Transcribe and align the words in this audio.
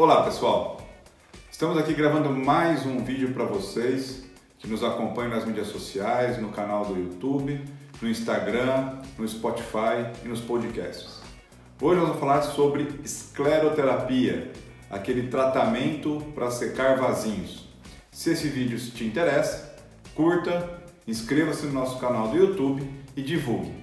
Olá 0.00 0.22
pessoal, 0.22 0.80
estamos 1.52 1.76
aqui 1.76 1.92
gravando 1.92 2.30
mais 2.30 2.86
um 2.86 3.04
vídeo 3.04 3.34
para 3.34 3.44
vocês 3.44 4.24
que 4.58 4.66
nos 4.66 4.82
acompanham 4.82 5.28
nas 5.28 5.44
mídias 5.44 5.66
sociais, 5.66 6.40
no 6.40 6.48
canal 6.48 6.86
do 6.86 6.98
YouTube, 6.98 7.62
no 8.00 8.08
Instagram, 8.08 9.02
no 9.18 9.28
Spotify 9.28 10.10
e 10.24 10.28
nos 10.28 10.40
podcasts. 10.40 11.20
Hoje 11.78 11.96
nós 11.98 12.08
vamos 12.08 12.18
falar 12.18 12.40
sobre 12.40 12.88
escleroterapia, 13.04 14.50
aquele 14.88 15.28
tratamento 15.28 16.24
para 16.34 16.50
secar 16.50 16.96
vasinhos. 16.96 17.68
Se 18.10 18.30
esse 18.30 18.48
vídeo 18.48 18.78
te 18.78 19.04
interessa, 19.04 19.76
curta, 20.14 20.82
inscreva-se 21.06 21.66
no 21.66 21.74
nosso 21.74 21.98
canal 21.98 22.28
do 22.28 22.38
YouTube 22.38 22.90
e 23.14 23.20
divulgue. 23.20 23.74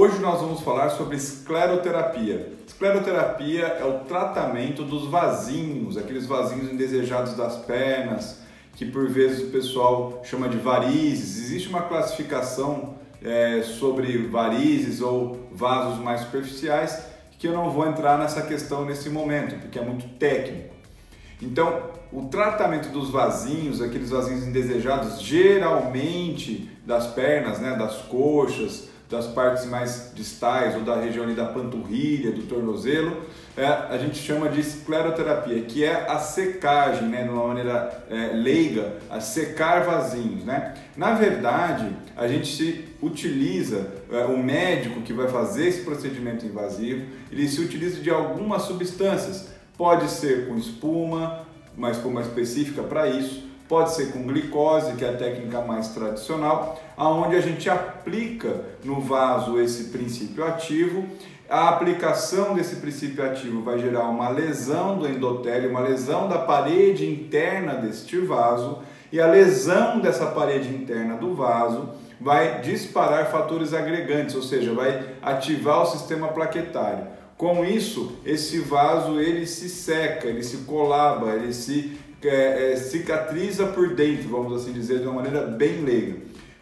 Hoje 0.00 0.18
nós 0.18 0.40
vamos 0.40 0.62
falar 0.62 0.88
sobre 0.88 1.18
escleroterapia. 1.18 2.54
Escleroterapia 2.66 3.66
é 3.66 3.84
o 3.84 3.98
tratamento 4.06 4.82
dos 4.82 5.06
vasinhos, 5.06 5.98
aqueles 5.98 6.24
vasinhos 6.24 6.72
indesejados 6.72 7.34
das 7.34 7.58
pernas, 7.58 8.40
que 8.74 8.86
por 8.86 9.10
vezes 9.10 9.46
o 9.46 9.50
pessoal 9.50 10.22
chama 10.24 10.48
de 10.48 10.56
varizes. 10.56 11.44
Existe 11.44 11.68
uma 11.68 11.82
classificação 11.82 12.94
é, 13.22 13.60
sobre 13.62 14.26
varizes 14.28 15.02
ou 15.02 15.38
vasos 15.52 16.02
mais 16.02 16.22
superficiais 16.22 17.04
que 17.38 17.46
eu 17.46 17.52
não 17.52 17.70
vou 17.70 17.86
entrar 17.86 18.18
nessa 18.18 18.40
questão 18.40 18.86
nesse 18.86 19.10
momento, 19.10 19.60
porque 19.60 19.78
é 19.78 19.82
muito 19.82 20.08
técnico. 20.18 20.74
Então, 21.42 21.90
o 22.10 22.22
tratamento 22.22 22.88
dos 22.88 23.10
vasinhos, 23.10 23.82
aqueles 23.82 24.08
vasinhos 24.08 24.46
indesejados, 24.46 25.20
geralmente 25.20 26.70
das 26.86 27.06
pernas, 27.08 27.58
né, 27.58 27.76
das 27.76 27.96
coxas, 28.02 28.89
das 29.10 29.26
partes 29.26 29.66
mais 29.66 30.12
distais 30.14 30.76
ou 30.76 30.82
da 30.82 30.94
região 30.94 31.34
da 31.34 31.46
panturrilha, 31.46 32.30
do 32.30 32.42
tornozelo, 32.42 33.16
é, 33.56 33.66
a 33.66 33.98
gente 33.98 34.16
chama 34.16 34.48
de 34.48 34.60
escleroterapia, 34.60 35.62
que 35.62 35.84
é 35.84 36.08
a 36.08 36.18
secagem, 36.20 37.08
né, 37.08 37.24
de 37.24 37.28
uma 37.28 37.48
maneira 37.48 38.04
é, 38.08 38.32
leiga, 38.32 38.98
a 39.10 39.20
secar 39.20 39.84
vasinhos. 39.84 40.44
Né? 40.44 40.74
Na 40.96 41.14
verdade, 41.14 41.88
a 42.16 42.28
gente 42.28 42.88
utiliza, 43.02 43.90
é, 44.12 44.24
o 44.26 44.38
médico 44.38 45.02
que 45.02 45.12
vai 45.12 45.26
fazer 45.26 45.66
esse 45.66 45.82
procedimento 45.82 46.46
invasivo, 46.46 47.04
ele 47.32 47.48
se 47.48 47.60
utiliza 47.60 48.00
de 48.00 48.10
algumas 48.10 48.62
substâncias. 48.62 49.48
Pode 49.76 50.08
ser 50.08 50.46
com 50.46 50.56
espuma, 50.56 51.44
uma 51.76 51.90
espuma 51.90 52.20
específica 52.20 52.82
para 52.82 53.08
isso, 53.08 53.49
pode 53.70 53.94
ser 53.94 54.10
com 54.10 54.24
glicose, 54.24 54.94
que 54.94 55.04
é 55.04 55.10
a 55.10 55.16
técnica 55.16 55.60
mais 55.60 55.90
tradicional, 55.90 56.82
aonde 56.96 57.36
a 57.36 57.40
gente 57.40 57.70
aplica 57.70 58.62
no 58.82 59.00
vaso 59.00 59.60
esse 59.60 59.84
princípio 59.84 60.44
ativo. 60.44 61.04
A 61.48 61.68
aplicação 61.68 62.54
desse 62.54 62.76
princípio 62.76 63.24
ativo 63.24 63.62
vai 63.62 63.78
gerar 63.78 64.08
uma 64.08 64.28
lesão 64.28 64.98
do 64.98 65.06
endotélio, 65.06 65.70
uma 65.70 65.80
lesão 65.80 66.28
da 66.28 66.38
parede 66.38 67.08
interna 67.08 67.74
deste 67.74 68.18
vaso, 68.18 68.80
e 69.12 69.20
a 69.20 69.28
lesão 69.28 70.00
dessa 70.00 70.26
parede 70.26 70.68
interna 70.68 71.16
do 71.16 71.32
vaso 71.36 71.90
vai 72.20 72.60
disparar 72.62 73.30
fatores 73.30 73.72
agregantes, 73.72 74.34
ou 74.34 74.42
seja, 74.42 74.74
vai 74.74 75.14
ativar 75.22 75.82
o 75.82 75.86
sistema 75.86 76.26
plaquetário. 76.28 77.06
Com 77.36 77.64
isso, 77.64 78.18
esse 78.26 78.58
vaso 78.58 79.20
ele 79.20 79.46
se 79.46 79.68
seca, 79.68 80.26
ele 80.26 80.42
se 80.42 80.58
colaba, 80.58 81.34
ele 81.34 81.52
se 81.52 81.96
é, 82.22 82.72
é, 82.72 82.76
cicatriza 82.76 83.66
por 83.66 83.94
dentro, 83.94 84.28
vamos 84.28 84.60
assim 84.60 84.72
dizer, 84.72 85.00
de 85.00 85.06
uma 85.06 85.22
maneira 85.22 85.46
bem 85.46 85.82
leiga. 85.82 86.16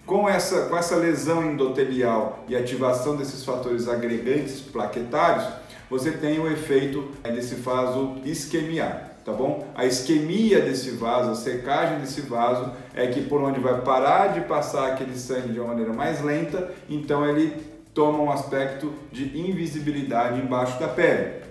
Com 0.07 0.29
essa, 0.29 0.67
com 0.67 0.77
essa 0.77 0.97
lesão 0.97 1.45
endotelial 1.45 2.45
e 2.49 2.57
ativação 2.57 3.17
desses 3.17 3.45
fatores 3.45 3.89
agregantes 3.89 4.61
plaquetários, 4.61 5.47
você 5.91 6.13
tem 6.13 6.39
o 6.39 6.51
efeito 6.51 7.11
desse 7.25 7.57
vaso 7.57 8.17
isquemiar, 8.25 9.17
tá 9.25 9.33
bom? 9.33 9.67
A 9.75 9.85
isquemia 9.85 10.61
desse 10.61 10.93
vaso, 10.93 11.31
a 11.31 11.35
secagem 11.35 11.99
desse 12.01 12.23
vaso 12.23 12.73
é 12.95 13.07
que 13.07 13.23
por 13.23 13.43
onde 13.43 13.61
vai 13.61 13.81
parar 13.83 14.29
de 14.29 14.41
passar 14.43 14.93
aquele 14.93 15.17
sangue 15.19 15.53
de 15.53 15.61
uma 15.61 15.69
maneira 15.69 15.93
mais 15.93 16.23
lenta, 16.23 16.73
então 16.89 17.29
ele 17.29 17.55
toma 17.93 18.23
um 18.23 18.31
aspecto 18.31 18.93
de 19.11 19.39
invisibilidade 19.39 20.41
embaixo 20.41 20.79
da 20.79 20.89
pele. 20.89 21.48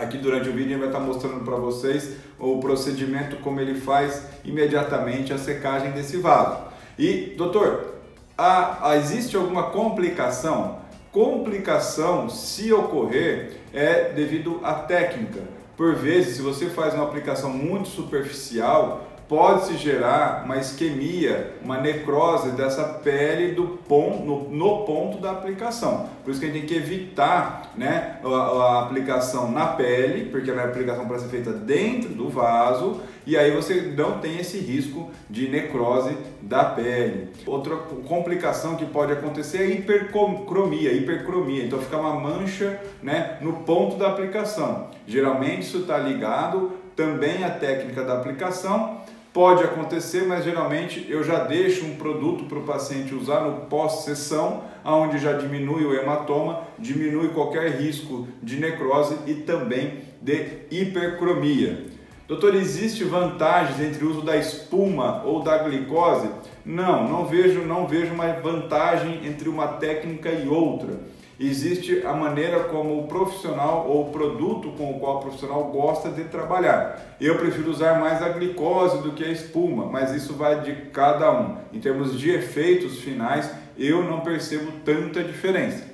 Aqui 0.00 0.16
durante 0.16 0.48
o 0.48 0.52
vídeo 0.52 0.72
ele 0.72 0.78
vai 0.78 0.88
estar 0.88 0.98
mostrando 0.98 1.44
para 1.44 1.56
vocês 1.56 2.16
o 2.38 2.58
procedimento 2.58 3.36
como 3.36 3.60
ele 3.60 3.78
faz 3.78 4.24
imediatamente 4.42 5.30
a 5.30 5.36
secagem 5.36 5.90
desse 5.90 6.16
vaso. 6.16 6.58
E, 6.98 7.34
doutor, 7.36 7.96
a, 8.36 8.96
existe 8.96 9.36
alguma 9.36 9.64
complicação? 9.64 10.78
Complicação, 11.12 12.30
se 12.30 12.72
ocorrer, 12.72 13.58
é 13.74 14.10
devido 14.14 14.58
à 14.62 14.72
técnica. 14.72 15.42
Por 15.76 15.94
vezes, 15.94 16.36
se 16.36 16.42
você 16.42 16.70
faz 16.70 16.94
uma 16.94 17.04
aplicação 17.04 17.50
muito 17.50 17.88
superficial, 17.90 19.06
pode-se 19.30 19.76
gerar 19.76 20.42
uma 20.44 20.56
isquemia, 20.56 21.54
uma 21.62 21.80
necrose 21.80 22.50
dessa 22.50 22.82
pele 22.82 23.52
do 23.52 23.78
ponto, 23.88 24.24
no, 24.24 24.50
no, 24.50 24.84
ponto 24.84 25.18
da 25.18 25.30
aplicação. 25.30 26.08
Por 26.24 26.32
isso 26.32 26.40
que 26.40 26.46
a 26.46 26.48
gente 26.48 26.66
tem 26.66 26.68
que 26.68 26.74
evitar 26.74 27.70
né, 27.76 28.18
a, 28.24 28.28
a 28.28 28.82
aplicação 28.82 29.52
na 29.52 29.66
pele, 29.68 30.30
porque 30.30 30.50
a 30.50 30.64
aplicação 30.64 31.06
pode 31.06 31.22
ser 31.22 31.28
feita 31.28 31.52
dentro 31.52 32.08
do 32.08 32.28
vaso 32.28 33.02
e 33.24 33.36
aí 33.36 33.52
você 33.52 33.94
não 33.96 34.18
tem 34.18 34.36
esse 34.40 34.58
risco 34.58 35.12
de 35.30 35.48
necrose 35.48 36.16
da 36.42 36.64
pele. 36.64 37.28
Outra 37.46 37.76
complicação 37.76 38.74
que 38.74 38.84
pode 38.84 39.12
acontecer 39.12 39.58
é 39.58 39.66
a 39.66 39.70
hipercromia, 39.70 40.92
hipercromia, 40.92 41.66
então 41.66 41.78
fica 41.78 41.96
uma 41.98 42.18
mancha 42.18 42.80
né, 43.00 43.38
no 43.40 43.52
ponto 43.58 43.94
da 43.94 44.08
aplicação. 44.08 44.88
Geralmente 45.06 45.60
isso 45.60 45.78
está 45.78 45.98
ligado 45.98 46.80
também 46.96 47.44
à 47.44 47.50
técnica 47.50 48.04
da 48.04 48.14
aplicação 48.14 48.99
Pode 49.32 49.62
acontecer, 49.62 50.26
mas 50.26 50.44
geralmente 50.44 51.06
eu 51.08 51.22
já 51.22 51.44
deixo 51.44 51.86
um 51.86 51.94
produto 51.94 52.46
para 52.46 52.58
o 52.58 52.64
paciente 52.64 53.14
usar 53.14 53.42
no 53.42 53.66
pós-sessão, 53.66 54.64
onde 54.84 55.18
já 55.18 55.34
diminui 55.34 55.84
o 55.84 55.94
hematoma, 55.94 56.62
diminui 56.76 57.28
qualquer 57.28 57.80
risco 57.80 58.26
de 58.42 58.58
necrose 58.58 59.16
e 59.28 59.34
também 59.34 60.00
de 60.20 60.66
hipercromia. 60.68 61.86
Doutor, 62.26 62.56
existe 62.56 63.04
vantagens 63.04 63.80
entre 63.80 64.04
o 64.04 64.10
uso 64.10 64.22
da 64.22 64.36
espuma 64.36 65.22
ou 65.24 65.42
da 65.42 65.58
glicose? 65.58 66.28
Não, 66.64 67.08
não 67.08 67.24
vejo, 67.24 67.60
não 67.62 67.86
vejo 67.86 68.12
uma 68.12 68.32
vantagem 68.32 69.24
entre 69.24 69.48
uma 69.48 69.68
técnica 69.68 70.30
e 70.30 70.48
outra 70.48 70.98
existe 71.40 72.02
a 72.04 72.12
maneira 72.12 72.64
como 72.64 73.00
o 73.00 73.06
profissional 73.08 73.86
ou 73.88 74.08
o 74.08 74.12
produto 74.12 74.72
com 74.72 74.90
o 74.90 75.00
qual 75.00 75.16
o 75.16 75.20
profissional 75.20 75.64
gosta 75.64 76.10
de 76.10 76.24
trabalhar. 76.24 77.16
Eu 77.18 77.38
prefiro 77.38 77.70
usar 77.70 77.98
mais 77.98 78.22
a 78.22 78.28
glicose 78.28 79.02
do 79.02 79.12
que 79.12 79.24
a 79.24 79.30
espuma, 79.30 79.86
mas 79.86 80.14
isso 80.14 80.34
vai 80.34 80.60
de 80.60 80.74
cada 80.90 81.32
um. 81.32 81.56
Em 81.72 81.80
termos 81.80 82.18
de 82.18 82.30
efeitos 82.30 83.00
finais, 83.00 83.50
eu 83.78 84.04
não 84.04 84.20
percebo 84.20 84.70
tanta 84.84 85.24
diferença. 85.24 85.88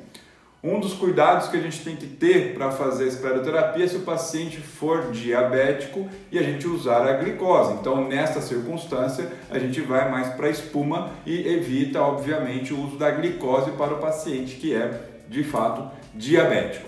Um 0.65 0.81
dos 0.81 0.95
cuidados 0.95 1.47
que 1.47 1.57
a 1.57 1.61
gente 1.61 1.85
tem 1.85 1.95
que 1.95 2.09
ter 2.09 2.55
para 2.55 2.73
fazer 2.73 3.05
a 3.05 3.07
escleroterapia 3.07 3.85
é 3.85 3.87
se 3.87 3.99
o 3.99 4.01
paciente 4.01 4.57
for 4.57 5.13
diabético 5.13 6.09
e 6.33 6.41
a 6.41 6.43
gente 6.43 6.67
usar 6.67 7.07
a 7.07 7.13
glicose. 7.13 7.75
Então, 7.75 8.09
nesta 8.09 8.41
circunstância, 8.41 9.31
a 9.49 9.61
gente 9.61 9.81
vai 9.81 10.11
mais 10.11 10.35
para 10.35 10.49
a 10.49 10.51
espuma 10.51 11.11
e 11.25 11.47
evita, 11.47 12.03
obviamente, 12.03 12.75
o 12.75 12.85
uso 12.85 12.97
da 12.97 13.13
glicose 13.13 13.71
para 13.73 13.95
o 13.95 13.99
paciente 13.99 14.57
que 14.57 14.75
é 14.75 15.15
de 15.29 15.45
fato 15.45 15.91
diabético. 16.15 16.87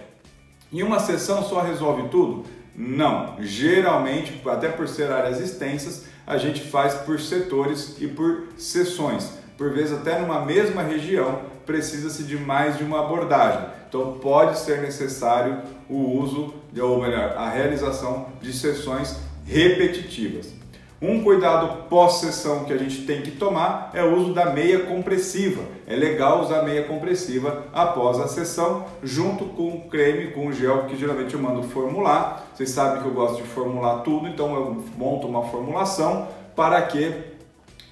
Em 0.73 0.83
uma 0.83 0.99
sessão 0.99 1.43
só 1.43 1.61
resolve 1.61 2.09
tudo? 2.09 2.45
Não. 2.77 3.37
Geralmente, 3.41 4.41
até 4.47 4.69
por 4.69 4.87
ser 4.87 5.11
áreas 5.11 5.41
extensas, 5.41 6.05
a 6.27 6.37
gente 6.37 6.61
faz 6.61 6.95
por 6.95 7.19
setores 7.19 7.97
e 8.01 8.07
por 8.07 8.49
sessões. 8.57 9.33
Por 9.57 9.73
vezes, 9.73 9.99
até 9.99 10.19
numa 10.21 10.45
mesma 10.45 10.83
região, 10.83 11.41
precisa-se 11.67 12.23
de 12.23 12.37
mais 12.37 12.77
de 12.77 12.85
uma 12.85 13.01
abordagem. 13.01 13.67
Então, 13.89 14.19
pode 14.21 14.59
ser 14.59 14.81
necessário 14.81 15.63
o 15.89 16.21
uso, 16.21 16.55
ou 16.79 17.01
melhor, 17.01 17.35
a 17.37 17.49
realização 17.49 18.29
de 18.41 18.53
sessões 18.53 19.17
repetitivas. 19.45 20.58
Um 21.01 21.23
cuidado 21.23 21.85
pós-sessão 21.89 22.65
que 22.65 22.73
a 22.73 22.77
gente 22.77 23.03
tem 23.03 23.23
que 23.23 23.31
tomar 23.31 23.93
é 23.95 24.03
o 24.03 24.17
uso 24.17 24.35
da 24.35 24.47
meia 24.53 24.81
compressiva. 24.81 25.63
É 25.87 25.95
legal 25.95 26.41
usar 26.43 26.63
meia 26.63 26.83
compressiva 26.83 27.67
após 27.73 28.19
a 28.19 28.27
sessão, 28.27 28.85
junto 29.01 29.45
com 29.45 29.69
o 29.69 29.81
creme, 29.83 30.33
com 30.33 30.49
o 30.49 30.53
gel, 30.53 30.87
que 30.87 30.97
geralmente 30.97 31.35
eu 31.35 31.41
mando 31.41 31.63
formular. 31.63 32.49
Vocês 32.53 32.71
sabem 32.71 33.01
que 33.01 33.07
eu 33.07 33.15
gosto 33.15 33.37
de 33.37 33.49
formular 33.49 34.01
tudo, 34.01 34.27
então 34.27 34.53
eu 34.57 34.85
monto 34.97 35.29
uma 35.29 35.45
formulação 35.45 36.27
para 36.57 36.83
que 36.83 37.15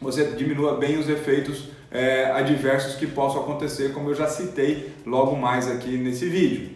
você 0.00 0.24
diminua 0.32 0.76
bem 0.76 0.98
os 0.98 1.08
efeitos 1.08 1.68
é, 1.92 2.32
adversos 2.32 2.96
que 2.96 3.06
possam 3.06 3.40
acontecer, 3.42 3.92
como 3.92 4.10
eu 4.10 4.16
já 4.16 4.26
citei 4.26 4.92
logo 5.06 5.36
mais 5.36 5.70
aqui 5.70 5.96
nesse 5.96 6.28
vídeo. 6.28 6.75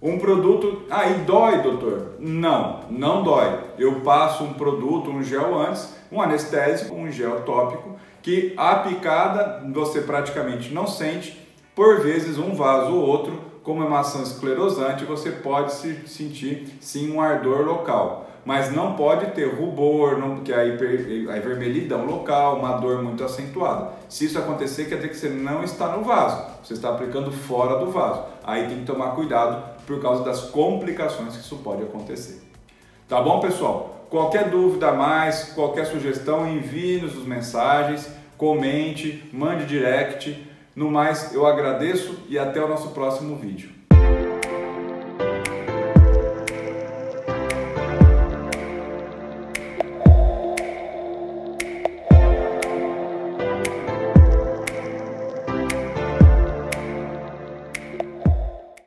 Um 0.00 0.18
produto, 0.18 0.82
ah, 0.90 1.04
dói, 1.24 1.62
doutor? 1.62 2.16
Não, 2.18 2.80
não 2.90 3.22
dói. 3.22 3.60
Eu 3.78 4.00
passo 4.00 4.44
um 4.44 4.52
produto, 4.52 5.10
um 5.10 5.22
gel 5.22 5.58
antes, 5.58 5.96
um 6.12 6.20
anestésico, 6.20 6.94
um 6.94 7.10
gel 7.10 7.40
tópico, 7.42 7.96
que 8.22 8.52
a 8.58 8.74
picada 8.76 9.64
você 9.72 10.02
praticamente 10.02 10.72
não 10.72 10.86
sente, 10.86 11.40
por 11.74 12.00
vezes 12.00 12.36
um 12.36 12.54
vaso 12.54 12.92
ou 12.94 13.06
outro, 13.06 13.40
como 13.62 13.84
emação 13.84 14.22
esclerosante, 14.22 15.04
você 15.04 15.30
pode 15.30 15.72
se 15.72 16.06
sentir 16.06 16.76
sim 16.80 17.10
um 17.10 17.20
ardor 17.20 17.62
local, 17.62 18.30
mas 18.46 18.72
não 18.72 18.94
pode 18.94 19.32
ter 19.32 19.44
rubor, 19.44 20.16
não, 20.16 20.36
que 20.36 20.52
é 20.52 20.56
a, 20.56 20.64
hiper, 20.64 21.28
a 21.28 21.40
vermelhidão 21.40 22.06
local, 22.06 22.60
uma 22.60 22.78
dor 22.78 23.02
muito 23.02 23.24
acentuada. 23.24 23.90
Se 24.08 24.26
isso 24.26 24.38
acontecer, 24.38 24.84
quer 24.84 24.94
dizer 24.94 25.08
que 25.08 25.16
você 25.16 25.28
não 25.28 25.64
está 25.64 25.88
no 25.88 26.04
vaso, 26.04 26.46
você 26.62 26.74
está 26.74 26.90
aplicando 26.90 27.32
fora 27.32 27.78
do 27.84 27.90
vaso. 27.90 28.22
Aí 28.44 28.68
tem 28.68 28.78
que 28.78 28.84
tomar 28.86 29.16
cuidado 29.16 29.76
por 29.84 30.00
causa 30.00 30.22
das 30.22 30.42
complicações 30.42 31.34
que 31.34 31.40
isso 31.42 31.56
pode 31.56 31.82
acontecer. 31.82 32.40
Tá 33.08 33.20
bom, 33.20 33.40
pessoal? 33.40 34.06
Qualquer 34.08 34.48
dúvida 34.48 34.90
a 34.90 34.94
mais, 34.94 35.52
qualquer 35.52 35.84
sugestão, 35.84 36.48
envie-nos 36.48 37.18
as 37.18 37.24
mensagens, 37.24 38.08
comente, 38.38 39.28
mande 39.32 39.66
direct 39.66 40.46
no 40.76 40.90
mais, 40.90 41.34
eu 41.34 41.46
agradeço 41.46 42.16
e 42.28 42.38
até 42.38 42.62
o 42.62 42.68
nosso 42.68 42.90
próximo 42.90 43.34
vídeo. 43.34 43.75